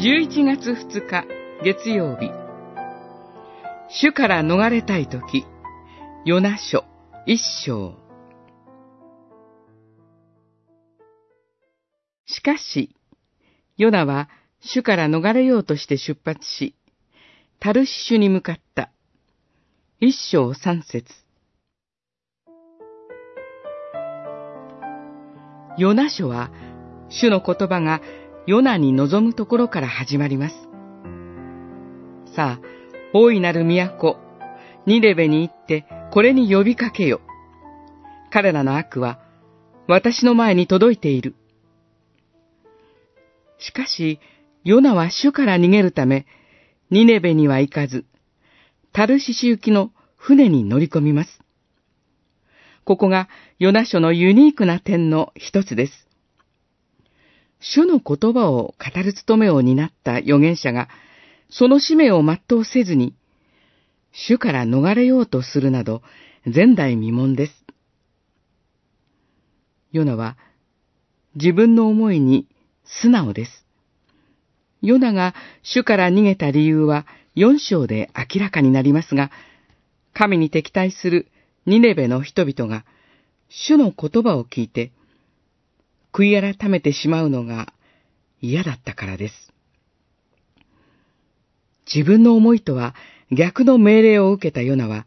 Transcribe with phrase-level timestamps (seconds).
[0.00, 1.26] 11月2日
[1.64, 2.30] 月曜日。
[3.88, 5.44] 主から逃れたいとき
[6.24, 6.84] ヨナ書
[7.26, 7.96] 一章。
[12.26, 12.94] しかし、
[13.76, 14.28] ヨナは
[14.60, 16.76] 主から逃れようとして出発し、
[17.58, 18.92] タルシシュに向かった。
[19.98, 21.12] 一章三節。
[25.76, 26.52] ヨナ書は、
[27.08, 28.00] 主の言葉が
[28.48, 30.54] ヨナに望むところから始まります。
[32.34, 32.60] さあ、
[33.12, 34.16] 大いなる都、
[34.86, 37.20] ニレベに行ってこれに呼びかけよ。
[38.30, 39.18] 彼らの悪は
[39.86, 41.34] 私の前に届いている。
[43.58, 44.18] しかし、
[44.64, 46.24] ヨナは主から逃げるため、
[46.90, 48.06] ニネベには行かず、
[48.94, 51.42] タルシシ行きの船に乗り込みます。
[52.86, 53.28] ここが
[53.58, 56.07] ヨナ書のユニークな点の一つです。
[57.60, 60.88] 主の言葉を語る務めを担った預言者が、
[61.50, 63.14] その使命を全うせずに、
[64.12, 66.02] 主から逃れようとするなど、
[66.44, 67.64] 前代未聞です。
[69.92, 70.36] ヨナは、
[71.34, 72.46] 自分の思いに
[72.84, 73.66] 素直です。
[74.80, 79.30] ヨナが主から逃げた理由は四章で明らかになりますが、
[80.14, 81.28] 神に敵対する
[81.66, 82.84] ニネベの人々が
[83.48, 84.92] 主の言葉を聞いて、
[86.12, 87.72] 悔い改めてしまうのが
[88.40, 89.34] 嫌だったからです。
[91.92, 92.94] 自分の思いとは
[93.30, 95.06] 逆の命令を受けたヨナは、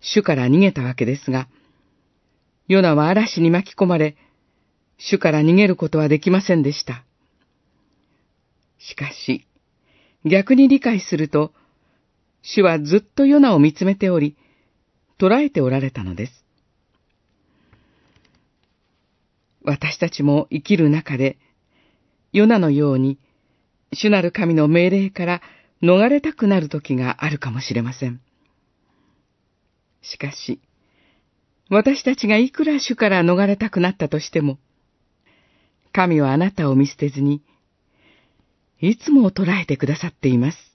[0.00, 1.48] 主から逃げたわけですが、
[2.66, 4.16] ヨナは嵐に巻き込まれ、
[4.98, 7.04] 主から逃げることはできませんでした。
[8.78, 9.46] しかし、
[10.24, 11.52] 逆に理解すると、
[12.42, 14.36] 主はずっとヨナを見つめており、
[15.18, 16.41] 捉えておられたのです。
[19.64, 21.38] 私たちも生きる中で、
[22.32, 23.18] ヨナのように、
[23.92, 25.42] 主なる神の命令から
[25.82, 28.20] 逃れたくなる時があるかもしれません。
[30.00, 30.60] しかし、
[31.68, 34.58] 私たちがいくら主から逃れたくなったとしても、
[35.92, 37.42] 神はあなたを見捨てずに、
[38.80, 40.71] いつも捉えてくださっています。